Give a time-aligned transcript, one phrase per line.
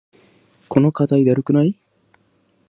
[0.67, 1.75] この課題だるくない？